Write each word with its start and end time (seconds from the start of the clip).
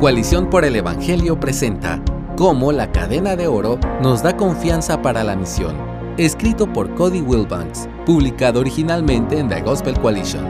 Coalición 0.00 0.48
por 0.48 0.64
el 0.64 0.76
Evangelio 0.76 1.38
presenta 1.38 2.02
Cómo 2.34 2.72
la 2.72 2.90
cadena 2.90 3.36
de 3.36 3.48
oro 3.48 3.78
nos 4.00 4.22
da 4.22 4.34
confianza 4.34 5.02
para 5.02 5.22
la 5.22 5.36
misión, 5.36 5.76
escrito 6.16 6.72
por 6.72 6.94
Cody 6.94 7.20
Wilbanks, 7.20 7.86
publicado 8.06 8.60
originalmente 8.60 9.38
en 9.38 9.50
The 9.50 9.60
Gospel 9.60 10.00
Coalition. 10.00 10.42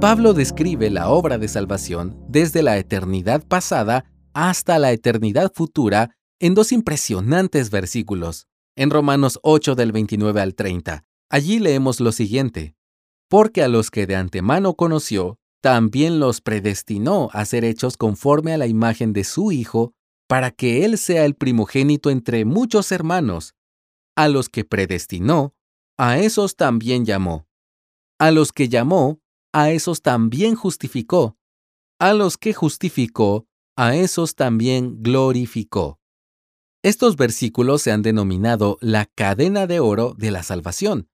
Pablo 0.00 0.34
describe 0.34 0.90
la 0.90 1.08
obra 1.10 1.38
de 1.38 1.46
salvación 1.46 2.20
desde 2.26 2.64
la 2.64 2.76
eternidad 2.76 3.46
pasada 3.46 4.04
hasta 4.32 4.80
la 4.80 4.90
eternidad 4.90 5.52
futura 5.54 6.10
en 6.40 6.54
dos 6.54 6.72
impresionantes 6.72 7.70
versículos. 7.70 8.48
En 8.74 8.90
Romanos 8.90 9.38
8 9.44 9.76
del 9.76 9.92
29 9.92 10.40
al 10.40 10.56
30, 10.56 11.04
allí 11.30 11.60
leemos 11.60 12.00
lo 12.00 12.10
siguiente. 12.10 12.74
Porque 13.28 13.62
a 13.62 13.68
los 13.68 13.92
que 13.92 14.08
de 14.08 14.16
antemano 14.16 14.74
conoció, 14.74 15.38
también 15.64 16.20
los 16.20 16.42
predestinó 16.42 17.30
a 17.32 17.46
ser 17.46 17.64
hechos 17.64 17.96
conforme 17.96 18.52
a 18.52 18.58
la 18.58 18.66
imagen 18.66 19.14
de 19.14 19.24
su 19.24 19.50
Hijo, 19.50 19.94
para 20.28 20.50
que 20.50 20.84
Él 20.84 20.98
sea 20.98 21.24
el 21.24 21.36
primogénito 21.36 22.10
entre 22.10 22.44
muchos 22.44 22.92
hermanos. 22.92 23.54
A 24.14 24.28
los 24.28 24.50
que 24.50 24.66
predestinó, 24.66 25.54
a 25.96 26.18
esos 26.18 26.56
también 26.56 27.06
llamó. 27.06 27.48
A 28.18 28.30
los 28.30 28.52
que 28.52 28.68
llamó, 28.68 29.22
a 29.54 29.70
esos 29.70 30.02
también 30.02 30.54
justificó. 30.54 31.38
A 31.98 32.12
los 32.12 32.36
que 32.36 32.52
justificó, 32.52 33.46
a 33.74 33.96
esos 33.96 34.34
también 34.34 35.02
glorificó. 35.02 35.98
Estos 36.82 37.16
versículos 37.16 37.80
se 37.80 37.90
han 37.90 38.02
denominado 38.02 38.76
la 38.82 39.06
cadena 39.06 39.66
de 39.66 39.80
oro 39.80 40.14
de 40.18 40.30
la 40.30 40.42
salvación. 40.42 41.08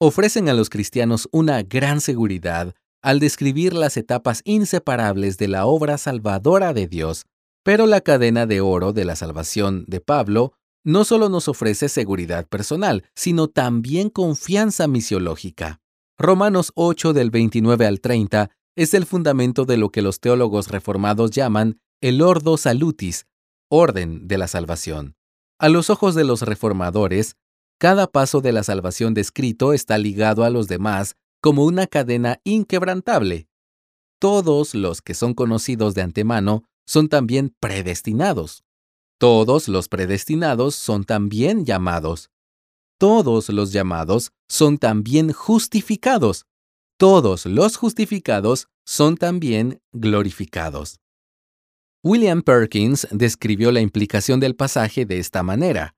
Ofrecen 0.00 0.48
a 0.48 0.54
los 0.54 0.70
cristianos 0.70 1.28
una 1.32 1.62
gran 1.62 2.00
seguridad 2.00 2.74
al 3.02 3.20
describir 3.20 3.72
las 3.72 3.96
etapas 3.96 4.42
inseparables 4.44 5.38
de 5.38 5.48
la 5.48 5.66
obra 5.66 5.98
salvadora 5.98 6.72
de 6.72 6.86
Dios, 6.86 7.24
pero 7.62 7.86
la 7.86 8.00
cadena 8.00 8.46
de 8.46 8.60
oro 8.60 8.92
de 8.92 9.04
la 9.04 9.16
salvación 9.16 9.84
de 9.86 10.00
Pablo 10.00 10.54
no 10.84 11.04
solo 11.04 11.28
nos 11.28 11.48
ofrece 11.48 11.88
seguridad 11.88 12.46
personal, 12.48 13.04
sino 13.14 13.48
también 13.48 14.08
confianza 14.08 14.86
misiológica. 14.88 15.80
Romanos 16.18 16.72
8 16.74 17.12
del 17.12 17.30
29 17.30 17.86
al 17.86 18.00
30 18.00 18.50
es 18.76 18.94
el 18.94 19.06
fundamento 19.06 19.64
de 19.64 19.76
lo 19.76 19.90
que 19.90 20.02
los 20.02 20.20
teólogos 20.20 20.68
reformados 20.68 21.30
llaman 21.30 21.80
el 22.00 22.22
ordo 22.22 22.56
salutis, 22.56 23.26
orden 23.68 24.26
de 24.26 24.38
la 24.38 24.48
salvación. 24.48 25.16
A 25.58 25.68
los 25.68 25.90
ojos 25.90 26.14
de 26.14 26.24
los 26.24 26.42
reformadores, 26.42 27.36
cada 27.78 28.06
paso 28.06 28.40
de 28.40 28.52
la 28.52 28.62
salvación 28.62 29.12
descrito 29.12 29.72
está 29.72 29.98
ligado 29.98 30.44
a 30.44 30.50
los 30.50 30.66
demás 30.66 31.16
como 31.40 31.64
una 31.64 31.86
cadena 31.86 32.40
inquebrantable. 32.44 33.48
Todos 34.18 34.74
los 34.74 35.00
que 35.00 35.14
son 35.14 35.34
conocidos 35.34 35.94
de 35.94 36.02
antemano 36.02 36.64
son 36.86 37.08
también 37.08 37.54
predestinados. 37.60 38.64
Todos 39.18 39.68
los 39.68 39.88
predestinados 39.88 40.74
son 40.74 41.04
también 41.04 41.64
llamados. 41.64 42.30
Todos 42.98 43.48
los 43.48 43.72
llamados 43.72 44.32
son 44.48 44.78
también 44.78 45.32
justificados. 45.32 46.46
Todos 46.98 47.46
los 47.46 47.76
justificados 47.76 48.68
son 48.84 49.16
también 49.16 49.80
glorificados. 49.92 51.00
William 52.02 52.42
Perkins 52.42 53.06
describió 53.10 53.72
la 53.72 53.80
implicación 53.80 54.40
del 54.40 54.56
pasaje 54.56 55.06
de 55.06 55.18
esta 55.18 55.42
manera 55.42 55.94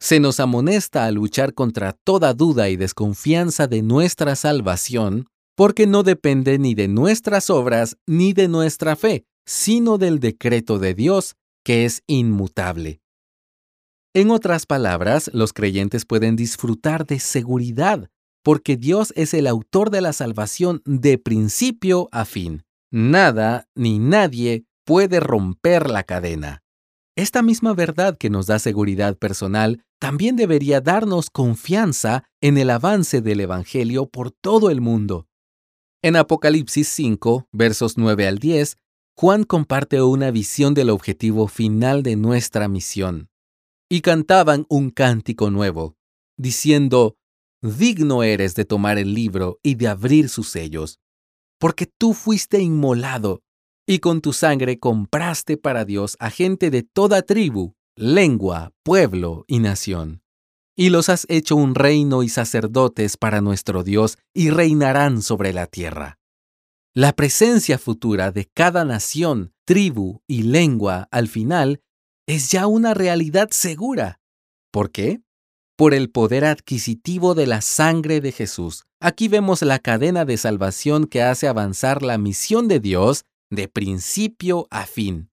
se 0.00 0.18
nos 0.18 0.40
amonesta 0.40 1.04
a 1.04 1.10
luchar 1.10 1.54
contra 1.54 1.92
toda 1.92 2.32
duda 2.32 2.70
y 2.70 2.76
desconfianza 2.76 3.66
de 3.66 3.82
nuestra 3.82 4.34
salvación, 4.34 5.26
porque 5.54 5.86
no 5.86 6.02
depende 6.02 6.58
ni 6.58 6.74
de 6.74 6.88
nuestras 6.88 7.50
obras 7.50 7.96
ni 8.06 8.32
de 8.32 8.48
nuestra 8.48 8.96
fe, 8.96 9.24
sino 9.46 9.98
del 9.98 10.18
decreto 10.18 10.78
de 10.78 10.94
Dios, 10.94 11.36
que 11.62 11.84
es 11.84 12.02
inmutable. 12.06 13.02
En 14.14 14.30
otras 14.30 14.66
palabras, 14.66 15.30
los 15.34 15.52
creyentes 15.52 16.06
pueden 16.06 16.34
disfrutar 16.34 17.06
de 17.06 17.20
seguridad, 17.20 18.08
porque 18.42 18.76
Dios 18.76 19.12
es 19.16 19.34
el 19.34 19.46
autor 19.46 19.90
de 19.90 20.00
la 20.00 20.14
salvación 20.14 20.80
de 20.86 21.18
principio 21.18 22.08
a 22.10 22.24
fin. 22.24 22.62
Nada 22.90 23.68
ni 23.76 23.98
nadie 23.98 24.64
puede 24.84 25.20
romper 25.20 25.90
la 25.90 26.02
cadena. 26.04 26.59
Esta 27.20 27.42
misma 27.42 27.74
verdad 27.74 28.16
que 28.16 28.30
nos 28.30 28.46
da 28.46 28.58
seguridad 28.58 29.14
personal 29.14 29.84
también 29.98 30.36
debería 30.36 30.80
darnos 30.80 31.28
confianza 31.28 32.24
en 32.40 32.56
el 32.56 32.70
avance 32.70 33.20
del 33.20 33.40
Evangelio 33.40 34.06
por 34.06 34.30
todo 34.30 34.70
el 34.70 34.80
mundo. 34.80 35.28
En 36.00 36.16
Apocalipsis 36.16 36.88
5, 36.88 37.46
versos 37.52 37.98
9 37.98 38.26
al 38.26 38.38
10, 38.38 38.78
Juan 39.18 39.44
comparte 39.44 40.00
una 40.00 40.30
visión 40.30 40.72
del 40.72 40.88
objetivo 40.88 41.46
final 41.46 42.02
de 42.02 42.16
nuestra 42.16 42.68
misión. 42.68 43.28
Y 43.90 44.00
cantaban 44.00 44.64
un 44.70 44.88
cántico 44.88 45.50
nuevo, 45.50 45.96
diciendo, 46.38 47.18
Digno 47.60 48.22
eres 48.22 48.54
de 48.54 48.64
tomar 48.64 48.96
el 48.96 49.12
libro 49.12 49.60
y 49.62 49.74
de 49.74 49.88
abrir 49.88 50.30
sus 50.30 50.48
sellos, 50.48 51.00
porque 51.58 51.84
tú 51.84 52.14
fuiste 52.14 52.62
inmolado 52.62 53.42
y 53.86 53.98
con 53.98 54.20
tu 54.20 54.32
sangre 54.32 54.78
compraste 54.78 55.56
para 55.56 55.84
Dios 55.84 56.16
a 56.20 56.30
gente 56.30 56.70
de 56.70 56.82
toda 56.82 57.22
tribu, 57.22 57.74
lengua, 57.96 58.72
pueblo 58.82 59.44
y 59.46 59.58
nación. 59.58 60.22
Y 60.76 60.90
los 60.90 61.08
has 61.08 61.26
hecho 61.28 61.56
un 61.56 61.74
reino 61.74 62.22
y 62.22 62.28
sacerdotes 62.28 63.16
para 63.16 63.40
nuestro 63.40 63.82
Dios 63.82 64.16
y 64.32 64.50
reinarán 64.50 65.22
sobre 65.22 65.52
la 65.52 65.66
tierra. 65.66 66.18
La 66.94 67.12
presencia 67.12 67.78
futura 67.78 68.32
de 68.32 68.46
cada 68.46 68.84
nación, 68.84 69.52
tribu 69.64 70.22
y 70.26 70.42
lengua 70.42 71.06
al 71.10 71.28
final 71.28 71.82
es 72.26 72.50
ya 72.50 72.66
una 72.66 72.94
realidad 72.94 73.50
segura. 73.50 74.20
¿Por 74.70 74.90
qué? 74.90 75.20
Por 75.76 75.94
el 75.94 76.10
poder 76.10 76.44
adquisitivo 76.44 77.34
de 77.34 77.46
la 77.46 77.60
sangre 77.60 78.20
de 78.20 78.32
Jesús. 78.32 78.84
Aquí 79.00 79.28
vemos 79.28 79.62
la 79.62 79.78
cadena 79.78 80.24
de 80.24 80.36
salvación 80.36 81.06
que 81.06 81.22
hace 81.22 81.48
avanzar 81.48 82.02
la 82.02 82.18
misión 82.18 82.68
de 82.68 82.80
Dios 82.80 83.24
de 83.50 83.68
principio 83.68 84.66
a 84.70 84.86
fin. 84.86 85.30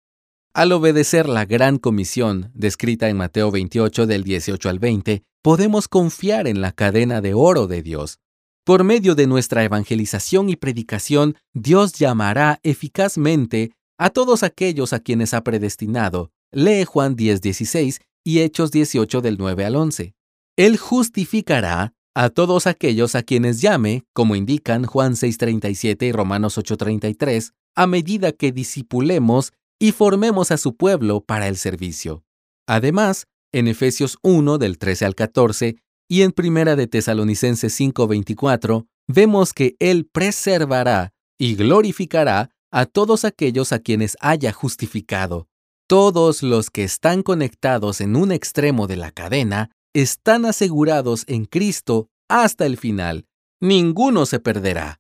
Al 0.54 0.72
obedecer 0.72 1.28
la 1.28 1.46
gran 1.46 1.78
comisión 1.78 2.52
descrita 2.54 3.10
en 3.10 3.18
Mateo 3.18 3.52
28 3.52 4.08
del 4.08 4.24
18 4.24 4.70
al 4.70 4.80
20, 4.80 5.24
podemos 5.44 5.88
confiar 5.88 6.48
en 6.48 6.62
la 6.62 6.72
cadena 6.72 7.22
de 7.22 7.34
oro 7.34 7.68
de 7.68 7.84
Dios. 7.84 8.20
Por 8.66 8.84
medio 8.84 9.14
de 9.14 9.28
nuestra 9.28 9.64
evangelización 9.64 10.50
y 10.50 10.56
predicación, 10.56 11.36
Dios 11.54 11.94
llamará 11.94 12.60
eficazmente 12.64 13.74
a 14.00 14.10
todos 14.10 14.44
aquellos 14.44 14.94
a 14.94 15.00
quienes 15.00 15.34
ha 15.34 15.44
predestinado. 15.44 16.32
Lee 16.52 16.86
Juan 16.86 17.16
10:16 17.16 18.00
y 18.24 18.40
Hechos 18.40 18.72
18 18.72 19.22
del 19.22 19.38
9 19.38 19.66
al 19.66 19.76
11. 19.76 20.16
Él 20.56 20.78
justificará 20.78 21.94
a 22.16 22.30
todos 22.30 22.66
aquellos 22.66 23.14
a 23.14 23.24
quienes 23.24 23.62
llame, 23.62 24.06
como 24.14 24.36
indican 24.36 24.86
Juan 24.86 25.16
6:37 25.16 26.08
y 26.08 26.12
Romanos 26.12 26.58
8:33, 26.58 27.54
a 27.76 27.88
medida 27.88 28.32
que 28.32 28.52
disipulemos 28.52 29.54
y 29.80 29.92
formemos 29.92 30.52
a 30.52 30.58
su 30.58 30.76
pueblo 30.76 31.22
para 31.22 31.48
el 31.48 31.58
servicio. 31.58 32.24
Además, 32.68 33.28
en 33.54 33.68
Efesios 33.68 34.18
1 34.22 34.58
del 34.58 34.78
13 34.78 35.06
al 35.06 35.16
14 35.16 35.76
y 36.10 36.22
en 36.22 36.32
Primera 36.32 36.76
de 36.76 36.88
Tesalonicenses 36.88 37.74
5:24, 37.80 38.88
vemos 39.08 39.54
que 39.54 39.76
Él 39.80 40.08
preservará 40.12 41.14
y 41.38 41.56
glorificará 41.56 42.50
a 42.72 42.86
todos 42.86 43.26
aquellos 43.26 43.72
a 43.72 43.80
quienes 43.80 44.18
haya 44.20 44.52
justificado. 44.52 45.48
Todos 45.88 46.42
los 46.42 46.70
que 46.70 46.84
están 46.84 47.22
conectados 47.22 48.02
en 48.02 48.16
un 48.16 48.32
extremo 48.32 48.88
de 48.88 48.96
la 48.96 49.12
cadena 49.12 49.70
están 49.94 50.46
asegurados 50.46 51.24
en 51.28 51.46
Cristo 51.46 52.10
hasta 52.28 52.66
el 52.66 52.78
final. 52.78 53.26
Ninguno 53.62 54.26
se 54.26 54.40
perderá. 54.40 55.00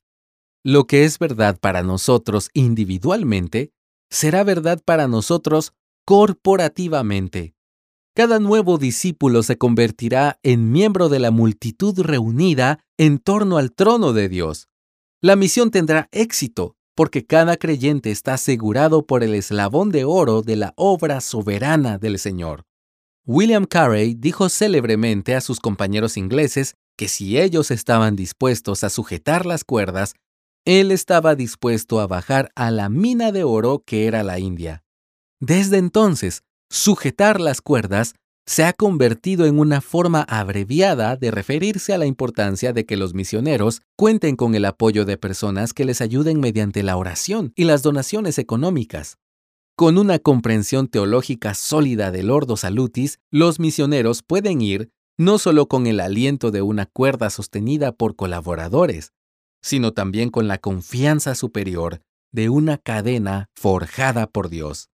Lo 0.68 0.88
que 0.88 1.03
es 1.03 1.20
verdad 1.20 1.59
para 1.59 1.84
nosotros 1.84 2.50
individualmente 2.56 3.72
será 4.09 4.44
verdad 4.44 4.81
para 4.84 5.07
nosotros 5.07 5.74
corporativamente. 6.06 7.54
Cada 8.16 8.39
nuevo 8.39 8.80
discípulo 8.80 9.44
se 9.44 9.60
convertirá 9.60 10.39
en 10.42 10.72
miembro 10.72 11.07
de 11.07 11.19
la 11.19 11.30
multitud 11.30 12.00
reunida 12.00 12.84
en 12.98 13.19
torno 13.19 13.57
al 13.57 13.74
trono 13.74 14.12
de 14.12 14.28
Dios. 14.28 14.68
La 15.22 15.36
misión 15.36 15.69
tendrá 15.69 16.10
éxito 16.12 16.75
porque 16.95 17.28
cada 17.28 17.57
creyente 17.57 18.10
está 18.10 18.34
asegurado 18.34 19.06
por 19.06 19.24
el 19.24 19.36
eslabón 19.36 19.92
de 19.92 20.04
oro 20.04 20.42
de 20.42 20.56
la 20.56 20.74
obra 20.78 21.22
soberana 21.22 22.00
del 22.00 22.18
Señor. 22.18 22.66
William 23.28 23.66
Carey 23.66 24.16
dijo 24.16 24.50
célebremente 24.50 25.36
a 25.36 25.42
sus 25.42 25.60
compañeros 25.60 26.18
ingleses 26.18 26.74
que 26.98 27.07
si 27.07 27.38
ellos 27.38 27.69
estaban 27.69 28.16
dispuestos 28.16 28.84
a 28.84 28.89
sujetar 28.89 29.45
las 29.45 29.63
cuerdas, 29.63 30.16
él 30.65 30.91
estaba 30.91 31.35
dispuesto 31.35 32.00
a 32.00 32.07
bajar 32.07 32.51
a 32.56 32.71
la 32.71 32.89
mina 32.89 33.31
de 33.31 33.44
oro 33.44 33.83
que 33.85 34.07
era 34.07 34.23
la 34.23 34.39
India. 34.39 34.83
Desde 35.39 35.77
entonces, 35.77 36.41
sujetar 36.69 37.39
las 37.39 37.62
cuerdas 37.62 38.15
se 38.47 38.63
ha 38.63 38.73
convertido 38.73 39.45
en 39.45 39.59
una 39.59 39.81
forma 39.81 40.21
abreviada 40.21 41.15
de 41.15 41.31
referirse 41.31 41.94
a 41.94 41.97
la 41.97 42.06
importancia 42.06 42.73
de 42.73 42.85
que 42.85 42.95
los 42.95 43.13
misioneros 43.13 43.81
cuenten 43.95 44.35
con 44.35 44.53
el 44.53 44.65
apoyo 44.65 45.06
de 45.06 45.17
personas 45.17 45.73
que 45.73 45.85
les 45.85 46.01
ayuden 46.01 46.39
mediante 46.39 46.83
la 46.83 46.97
oración 46.97 47.53
y 47.56 47.63
las 47.63 47.81
donaciones 47.81 48.38
económicas. 48.38 49.17
Con 49.75 49.97
una 49.97 50.19
comprensión 50.19 50.88
teológica 50.88 51.53
sólida 51.53 52.12
del 52.12 52.29
Ordo 52.29 52.56
Salutis, 52.56 53.19
los 53.31 53.59
misioneros 53.59 54.21
pueden 54.21 54.62
ir 54.62 54.89
no 55.17 55.38
solo 55.38 55.67
con 55.67 55.88
el 55.88 56.00
aliento 56.00 56.51
de 56.51 56.62
una 56.62 56.85
cuerda 56.85 57.29
sostenida 57.29 57.91
por 57.94 58.15
colaboradores, 58.15 59.12
sino 59.65 59.94
también 59.94 60.29
con 60.29 60.47
la 60.47 60.59
confianza 60.59 61.33
superior 61.33 62.00
de 62.31 62.50
una 62.50 62.77
cadena 62.77 63.50
forjada 63.56 64.27
por 64.27 64.50
Dios. 64.50 64.89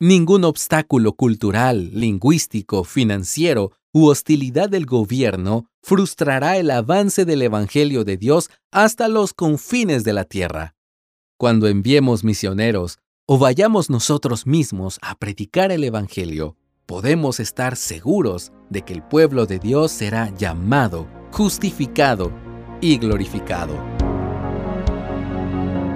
Ningún 0.00 0.44
obstáculo 0.44 1.14
cultural, 1.14 1.90
lingüístico, 1.92 2.84
financiero 2.84 3.72
u 3.92 4.06
hostilidad 4.06 4.70
del 4.70 4.86
gobierno 4.86 5.66
frustrará 5.82 6.58
el 6.58 6.70
avance 6.70 7.24
del 7.24 7.42
Evangelio 7.42 8.04
de 8.04 8.16
Dios 8.16 8.50
hasta 8.70 9.08
los 9.08 9.34
confines 9.34 10.04
de 10.04 10.12
la 10.12 10.24
tierra. 10.24 10.76
Cuando 11.36 11.66
enviemos 11.66 12.22
misioneros 12.22 12.98
o 13.26 13.38
vayamos 13.38 13.90
nosotros 13.90 14.46
mismos 14.46 15.00
a 15.02 15.16
predicar 15.16 15.72
el 15.72 15.82
Evangelio, 15.82 16.56
podemos 16.86 17.40
estar 17.40 17.74
seguros 17.74 18.52
de 18.70 18.82
que 18.82 18.92
el 18.92 19.02
pueblo 19.02 19.46
de 19.46 19.58
Dios 19.58 19.90
será 19.90 20.32
llamado, 20.36 21.08
justificado 21.32 22.30
y 22.80 22.98
glorificado. 22.98 23.93